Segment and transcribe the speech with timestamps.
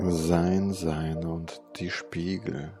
[0.00, 2.72] Sein Sein und die Spiegel.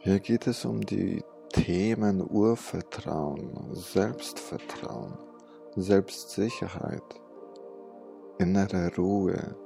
[0.00, 5.16] Hier geht es um die Themen Urvertrauen, Selbstvertrauen,
[5.76, 7.04] Selbstsicherheit,
[8.38, 9.56] innere Ruhe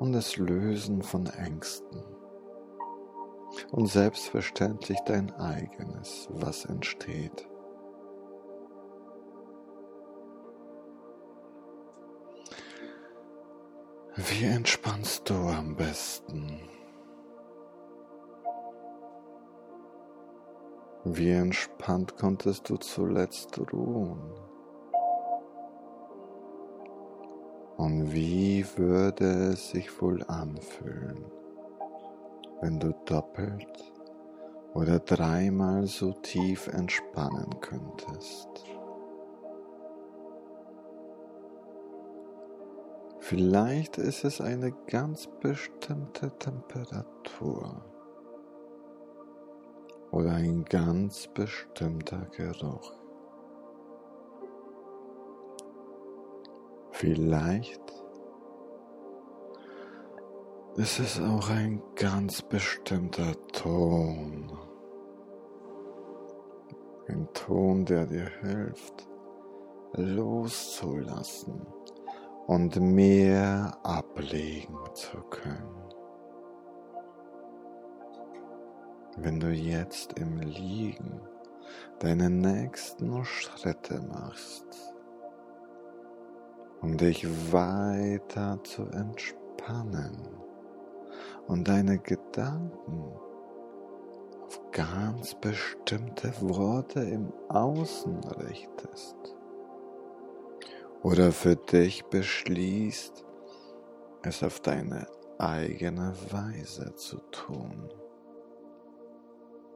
[0.00, 2.02] und das Lösen von Ängsten.
[3.70, 7.48] Und selbstverständlich dein eigenes, was entsteht.
[14.18, 16.58] Wie entspannst du am besten?
[21.04, 24.22] Wie entspannt konntest du zuletzt ruhen?
[27.76, 31.22] Und wie würde es sich wohl anfühlen,
[32.62, 33.92] wenn du doppelt
[34.72, 38.75] oder dreimal so tief entspannen könntest?
[43.28, 47.84] Vielleicht ist es eine ganz bestimmte Temperatur
[50.12, 52.92] oder ein ganz bestimmter Geruch.
[56.92, 57.82] Vielleicht
[60.76, 64.56] ist es auch ein ganz bestimmter Ton.
[67.08, 69.08] Ein Ton, der dir hilft,
[69.94, 71.66] loszulassen
[72.46, 75.76] und mehr ablegen zu können.
[79.16, 81.20] Wenn du jetzt im Liegen
[81.98, 84.94] deine nächsten Schritte machst,
[86.82, 90.28] um dich weiter zu entspannen
[91.46, 93.12] und deine Gedanken
[94.44, 99.35] auf ganz bestimmte Worte im Außen richtest
[101.02, 103.24] oder für dich beschließt,
[104.22, 105.06] es auf deine
[105.38, 107.92] eigene Weise zu tun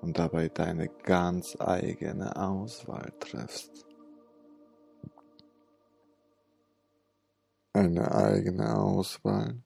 [0.01, 3.87] und dabei deine ganz eigene Auswahl triffst.
[7.73, 9.63] Eine eigene Auswahl,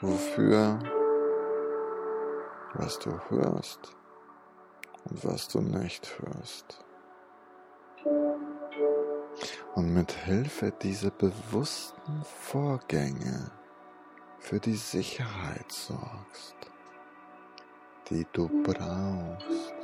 [0.00, 0.78] wofür,
[2.74, 3.94] was du hörst
[5.10, 6.82] und was du nicht hörst
[9.74, 13.50] und mit Hilfe dieser bewussten Vorgänge
[14.38, 16.56] für die Sicherheit sorgst,
[18.10, 19.74] die du brauchst,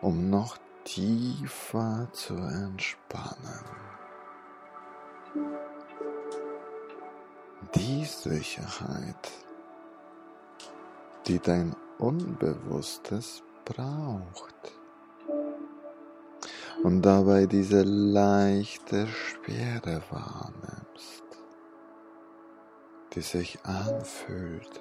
[0.00, 3.64] um noch tiefer zu entspannen.
[7.74, 9.30] Die Sicherheit,
[11.26, 14.77] die dein Unbewusstes braucht
[16.82, 21.24] und dabei diese leichte Schwere wahrnimmst,
[23.14, 24.80] die sich anfühlt,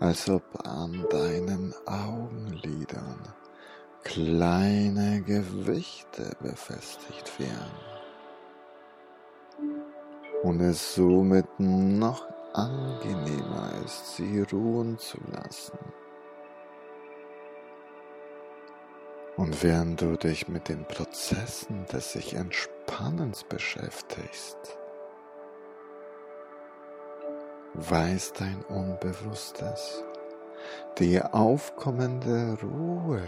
[0.00, 3.20] als ob an deinen Augenlidern
[4.02, 7.94] kleine Gewichte befestigt wären
[10.44, 15.78] und es somit noch angenehmer ist, sie ruhen zu lassen.
[19.36, 24.78] Und während du dich mit den Prozessen des sich Entspannens beschäftigst,
[27.74, 30.04] weiß dein Unbewusstes
[30.98, 33.22] die aufkommende Ruhe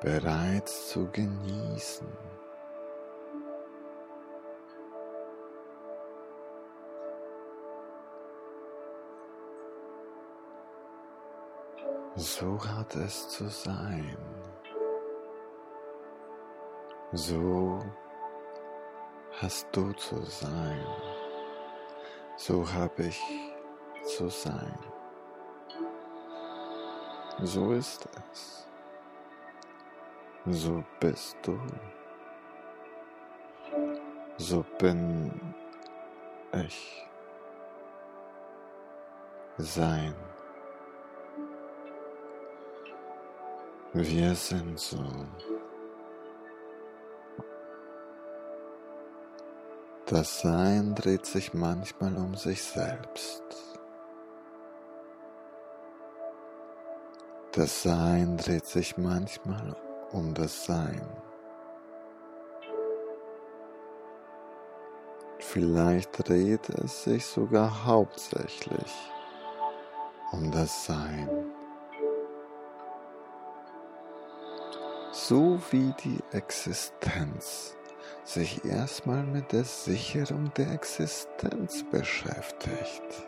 [0.00, 2.06] bereits zu genießen.
[12.14, 14.16] So hat es zu sein.
[17.12, 17.78] So
[19.40, 20.84] hast du zu sein.
[22.36, 23.22] So habe ich
[24.04, 24.78] zu sein.
[27.40, 28.68] So ist es.
[30.44, 31.58] So bist du.
[34.36, 35.54] So bin
[36.52, 37.08] ich.
[39.56, 40.14] Sein.
[43.94, 45.02] Wir sind so.
[50.10, 53.42] Das Sein dreht sich manchmal um sich selbst.
[57.52, 59.76] Das Sein dreht sich manchmal
[60.12, 61.06] um das Sein.
[65.40, 69.12] Vielleicht dreht es sich sogar hauptsächlich
[70.32, 71.28] um das Sein.
[75.12, 77.77] So wie die Existenz
[78.28, 83.26] sich erstmal mit der Sicherung der Existenz beschäftigt.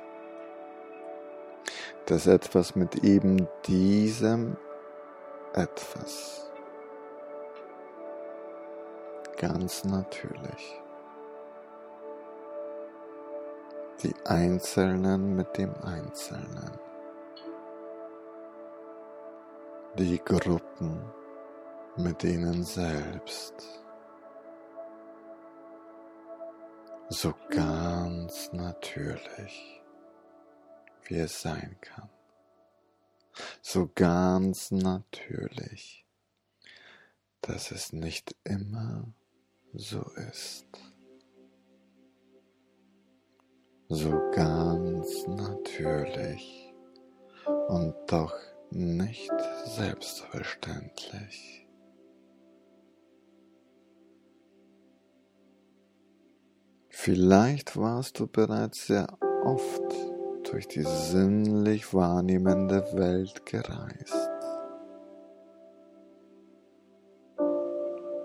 [2.05, 4.56] Dass etwas mit eben diesem
[5.55, 6.50] etwas.
[9.38, 10.82] Ganz natürlich.
[14.03, 16.79] Die Einzelnen mit dem Einzelnen,
[19.99, 21.05] die Gruppen
[21.96, 23.81] mit ihnen selbst,
[27.10, 29.82] so ganz natürlich,
[31.04, 32.08] wie es sein kann,
[33.60, 36.06] so ganz natürlich,
[37.42, 39.12] dass es nicht immer
[39.72, 40.66] so ist
[43.92, 46.72] so ganz natürlich
[47.66, 48.32] und doch
[48.70, 49.32] nicht
[49.66, 51.66] selbstverständlich.
[57.02, 59.06] Vielleicht warst du bereits sehr
[59.43, 59.81] oft
[60.43, 64.29] durch die sinnlich wahrnehmende Welt gereist.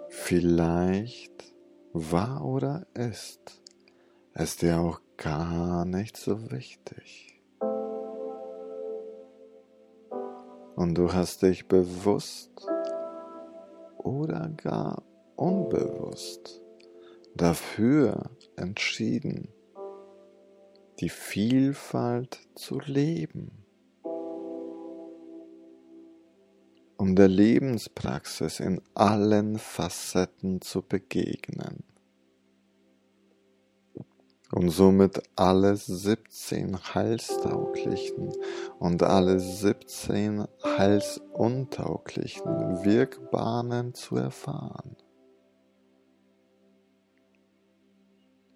[0.10, 1.56] Vielleicht
[1.94, 3.62] war oder ist
[4.34, 7.42] es dir auch gar nicht so wichtig.
[10.76, 12.68] Und du hast dich bewusst
[14.00, 15.02] oder gar
[15.38, 16.62] unbewusst
[17.36, 19.50] dafür entschieden,
[21.00, 23.66] die Vielfalt zu leben,
[26.98, 31.84] um der Lebenspraxis in allen Facetten zu begegnen
[34.52, 38.32] und somit alle 17 heilstauglichen
[38.80, 44.96] und alle 17 heilsuntauglichen Wirkbahnen zu erfahren.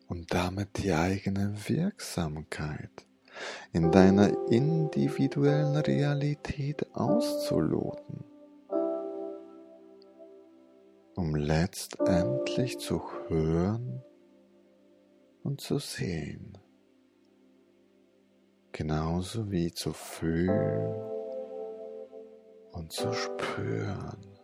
[0.10, 3.08] Und damit die eigene Wirksamkeit
[3.72, 8.26] in deiner individuellen Realität auszuloten,
[11.16, 14.04] um letztendlich zu hören,
[15.44, 16.58] und zu sehen,
[18.72, 20.96] genauso wie zu fühlen
[22.72, 24.40] und zu spüren,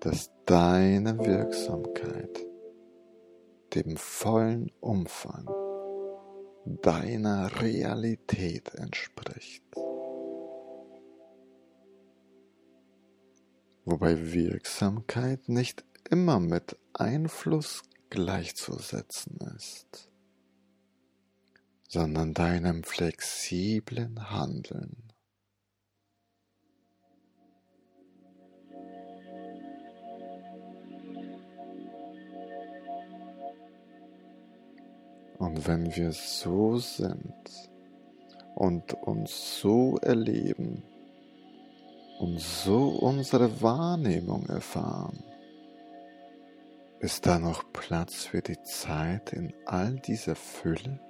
[0.00, 2.44] dass deine Wirksamkeit
[3.74, 5.48] dem vollen Umfang
[6.64, 9.62] deiner Realität entspricht.
[13.84, 20.10] Wobei Wirksamkeit nicht immer mit Einfluss gleichzusetzen ist,
[21.88, 25.03] sondern deinem flexiblen Handeln.
[35.38, 37.70] Und wenn wir so sind
[38.54, 40.82] und uns so erleben
[42.20, 45.22] und so unsere Wahrnehmung erfahren,
[47.00, 51.00] ist da noch Platz für die Zeit in all dieser Fülle?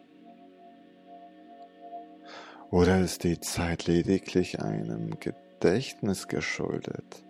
[2.70, 7.22] Oder ist die Zeit lediglich einem Gedächtnis geschuldet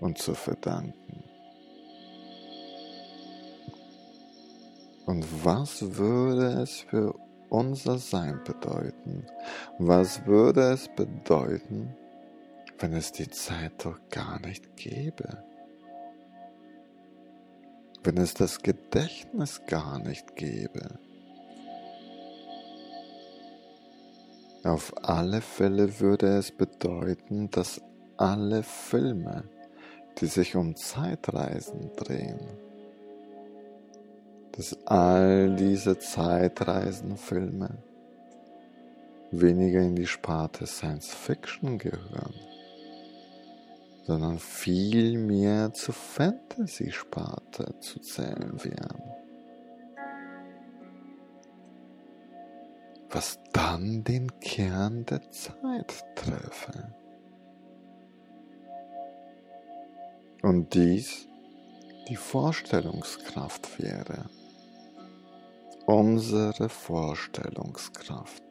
[0.00, 1.29] und zu verdanken?
[5.10, 7.14] Und was würde es für
[7.48, 9.26] unser Sein bedeuten?
[9.78, 11.96] Was würde es bedeuten,
[12.78, 15.44] wenn es die Zeit doch gar nicht gäbe?
[18.02, 20.98] wenn es das Gedächtnis gar nicht gäbe.
[24.64, 27.80] Auf alle Fälle würde es bedeuten, dass
[28.16, 29.44] alle Filme,
[30.18, 32.40] die sich um Zeitreisen drehen,
[34.52, 37.70] dass all diese Zeitreisenfilme
[39.30, 42.34] weniger in die Sparte Science Fiction gehören
[44.10, 49.02] sondern vielmehr zur Fantasy-Sparte zu zählen wären.
[53.08, 56.92] Was dann den Kern der Zeit treffe.
[60.42, 61.28] Und dies
[62.08, 64.24] die Vorstellungskraft wäre.
[65.90, 68.44] Unsere Vorstellungskraft,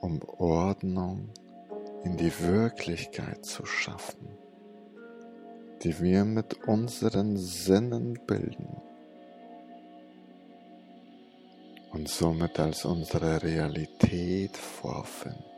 [0.00, 1.28] um Ordnung
[2.02, 4.26] in die Wirklichkeit zu schaffen,
[5.84, 8.82] die wir mit unseren Sinnen bilden
[11.92, 15.53] und somit als unsere Realität vorfinden.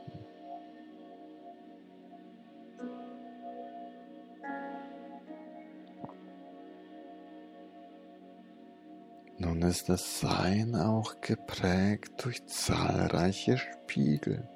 [9.67, 14.47] Ist das Sein auch geprägt durch zahlreiche Spiegel.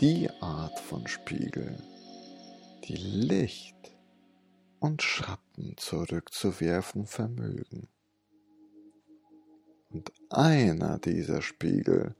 [0.00, 1.78] Die Art von Spiegel,
[2.84, 3.96] die Licht
[4.80, 7.88] und Schatten zurückzuwerfen vermögen.
[9.90, 12.14] Und einer dieser Spiegel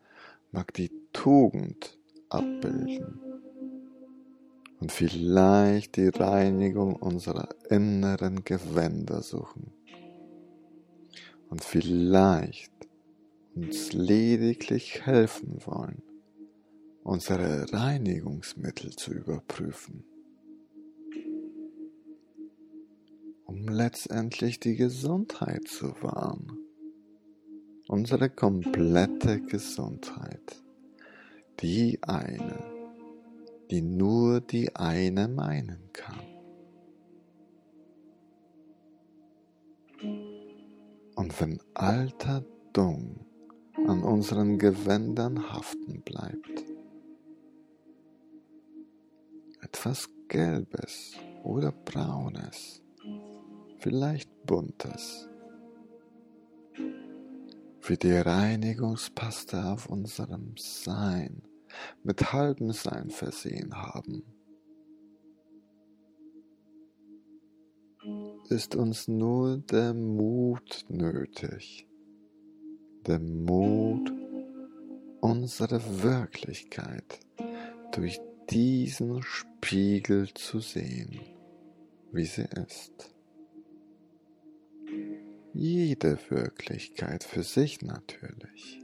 [0.50, 1.98] mag die Tugend
[2.30, 3.20] abbilden
[4.80, 9.74] und vielleicht die Reinigung unserer inneren Gewänder suchen
[11.54, 12.72] und vielleicht
[13.54, 16.02] uns lediglich helfen wollen,
[17.04, 20.02] unsere Reinigungsmittel zu überprüfen,
[23.44, 26.58] um letztendlich die Gesundheit zu wahren,
[27.86, 30.60] unsere komplette Gesundheit,
[31.60, 32.64] die eine,
[33.70, 36.33] die nur die eine meinen kann.
[41.24, 43.24] Und wenn alter Dung
[43.86, 46.64] an unseren Gewändern haften bleibt,
[49.62, 52.82] etwas Gelbes oder Braunes,
[53.78, 55.26] vielleicht Buntes,
[57.80, 61.40] wie die Reinigungspaste auf unserem Sein
[62.02, 64.33] mit halbem Sein versehen haben.
[68.48, 71.86] Ist uns nur der Mut nötig,
[73.06, 74.12] der Mut,
[75.20, 77.20] unsere Wirklichkeit
[77.92, 78.20] durch
[78.50, 81.20] diesen Spiegel zu sehen,
[82.12, 83.14] wie sie ist.
[85.54, 88.80] Jede Wirklichkeit für sich natürlich,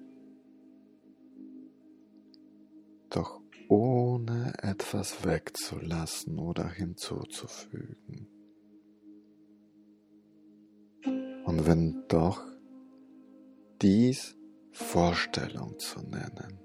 [3.11, 8.30] doch ohne etwas wegzulassen oder hinzuzufügen.
[11.51, 12.41] Und wenn doch,
[13.83, 14.37] dies
[14.71, 16.61] Vorstellung zu nennen.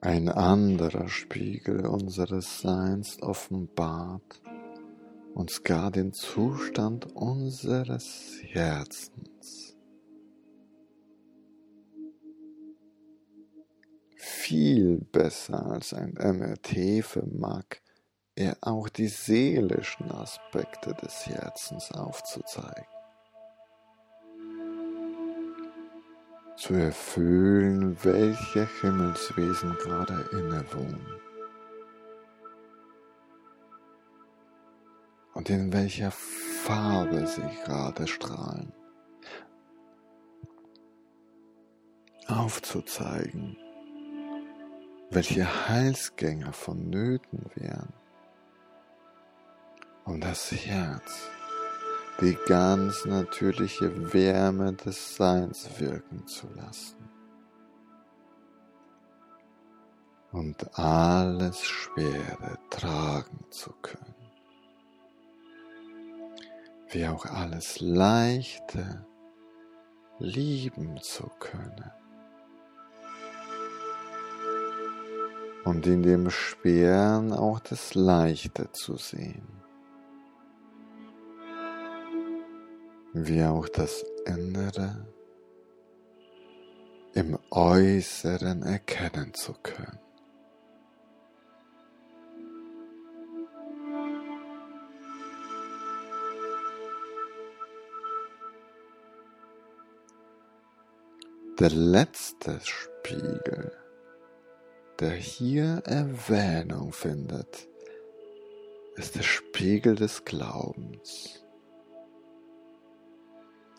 [0.00, 4.42] Ein anderer Spiegel unseres Seins offenbart,
[5.36, 9.76] uns gar den Zustand unseres Herzens.
[14.16, 17.64] Viel besser als ein MRT vermag
[18.34, 22.86] er auch die seelischen Aspekte des Herzens aufzuzeigen.
[26.56, 31.25] Zu erfüllen, welche Himmelswesen gerade innewohnen.
[35.36, 38.72] Und in welcher Farbe sie gerade strahlen.
[42.26, 43.58] Aufzuzeigen,
[45.10, 47.92] welche Heilsgänge vonnöten wären,
[50.06, 51.28] um das Herz,
[52.22, 57.10] die ganz natürliche Wärme des Seins wirken zu lassen.
[60.32, 64.25] Und alles Schwere tragen zu können
[66.96, 69.04] wie auch alles Leichte
[70.18, 71.92] lieben zu können.
[75.64, 79.46] Und in dem Schweren auch das Leichte zu sehen.
[83.12, 85.06] Wie auch das Innere
[87.12, 90.05] im Äußeren erkennen zu können.
[101.58, 103.72] Der letzte Spiegel,
[105.00, 107.66] der hier Erwähnung findet,
[108.96, 111.42] ist der Spiegel des Glaubens.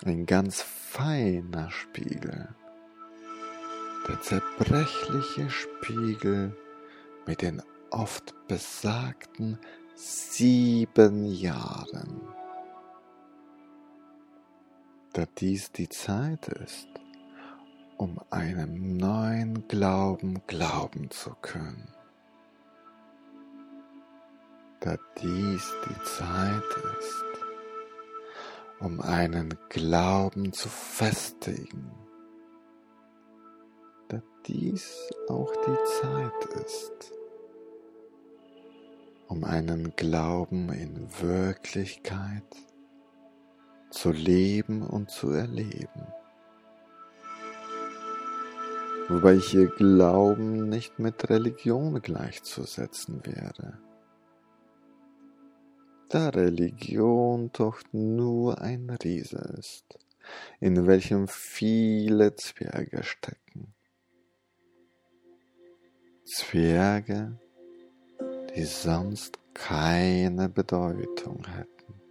[0.03, 2.49] Ein ganz feiner Spiegel,
[4.07, 6.57] der zerbrechliche Spiegel
[7.27, 9.59] mit den oft besagten
[9.93, 12.21] sieben Jahren,
[15.13, 16.87] da dies die Zeit ist,
[17.97, 21.87] um einem neuen Glauben glauben zu können,
[24.81, 26.63] da dies die Zeit
[26.99, 27.25] ist,
[28.79, 31.91] um einen Glauben zu festigen,
[34.09, 37.13] da dies auch die Zeit ist,
[39.27, 42.55] um einen Glauben in Wirklichkeit
[43.89, 46.07] zu leben und zu erleben.
[49.09, 53.79] Wobei ich hier Glauben nicht mit Religion gleichzusetzen wäre.
[56.09, 59.85] Da Religion doch nur ein Riese ist,
[60.59, 63.73] in welchem viele Zwerge stecken.
[66.25, 67.39] Zwerge,
[68.53, 72.01] die sonst keine Bedeutung hätten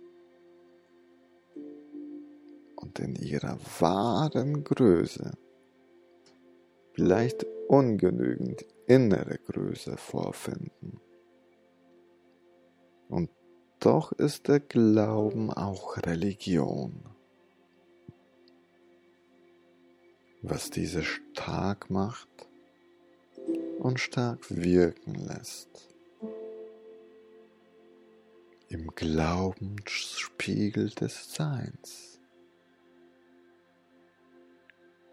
[2.76, 5.32] und in ihrer wahren Größe
[6.96, 10.98] vielleicht ungenügend innere Größe vorfinden.
[13.10, 13.28] Und
[13.80, 17.04] doch ist der Glauben auch Religion.
[20.40, 22.48] Was diese stark macht
[23.78, 25.94] und stark wirken lässt.
[28.68, 32.20] Im Glaubensspiegel des Seins,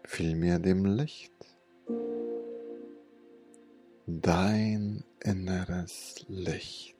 [0.06, 1.53] vielmehr dem Licht
[4.06, 6.94] dein inneres Licht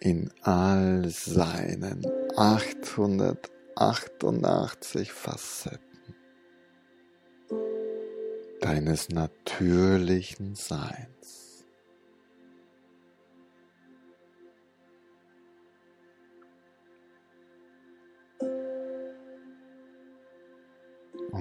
[0.00, 2.04] in all seinen
[2.36, 5.80] 888 Facetten
[8.60, 11.39] deines natürlichen Seins.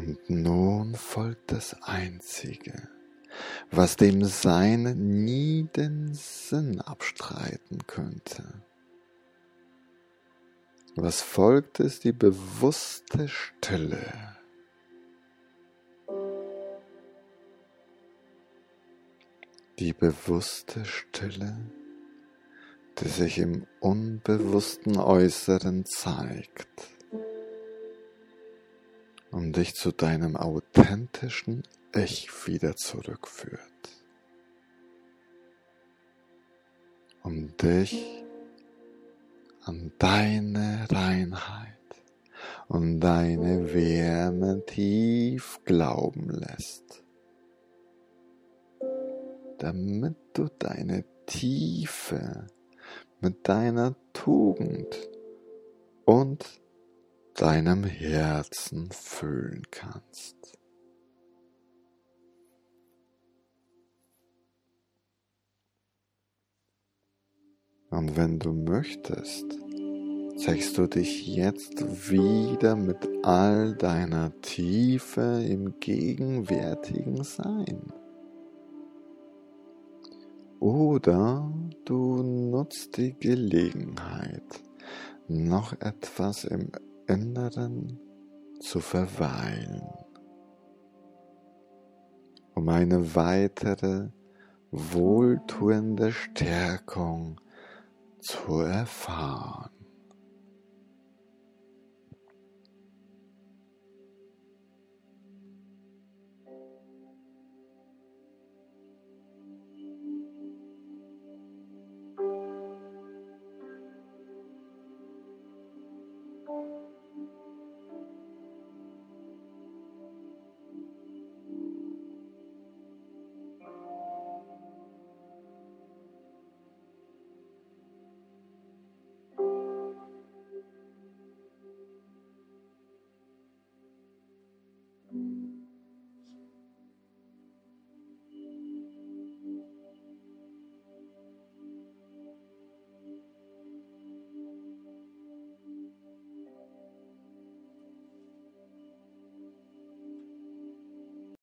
[0.10, 2.90] Und nun folgt das Einzige,
[3.70, 8.44] was dem Sein nie den Sinn abstreiten könnte.
[10.96, 14.02] Was folgt, ist die bewusste Stille.
[19.78, 21.56] Die bewusste Stille,
[22.98, 26.99] die sich im unbewussten Äußeren zeigt
[29.32, 31.64] und dich zu deinem authentischen
[31.94, 33.60] Ich wieder zurückführt.
[37.24, 38.24] Um dich
[39.66, 41.76] an deine Reinheit
[42.68, 47.04] und deine Wärme tief glauben lässt,
[49.58, 52.48] damit du deine Tiefe
[53.20, 55.10] mit deiner Tugend
[56.06, 56.46] und
[57.40, 60.36] deinem Herzen füllen kannst.
[67.92, 69.46] Und wenn du möchtest,
[70.36, 77.94] zeigst du dich jetzt wieder mit all deiner Tiefe im gegenwärtigen Sein.
[80.60, 81.50] Oder
[81.86, 84.62] du nutzt die Gelegenheit,
[85.30, 86.70] noch etwas im
[87.10, 88.00] Inneren
[88.60, 89.82] zu verweilen,
[92.54, 94.10] um eine weitere
[94.70, 97.42] wohltuende Stärkung
[98.20, 99.79] zu erfahren.